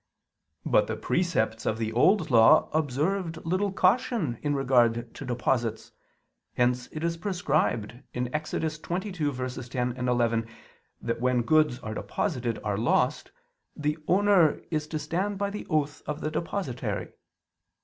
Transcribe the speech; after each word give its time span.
But 0.65 0.87
the 0.87 0.95
precepts 0.95 1.63
of 1.67 1.77
the 1.77 1.93
Old 1.93 2.31
Law 2.31 2.71
observed 2.73 3.37
little 3.45 3.71
caution 3.71 4.39
in 4.41 4.55
regard 4.55 5.13
to 5.13 5.25
deposits: 5.25 5.91
since 6.57 6.87
it 6.87 7.03
is 7.03 7.17
prescribed 7.17 7.99
(Ex. 8.15 8.51
22:10, 8.53 10.07
11) 10.09 10.47
that 11.03 11.21
when 11.21 11.43
goods 11.43 11.77
deposited 11.77 12.57
are 12.63 12.77
lost, 12.79 13.31
the 13.75 13.95
owner 14.07 14.59
is 14.71 14.87
to 14.87 14.97
stand 14.97 15.37
by 15.37 15.51
the 15.51 15.67
oath 15.69 16.01
of 16.07 16.19
the 16.21 16.31
depositary. 16.31 17.09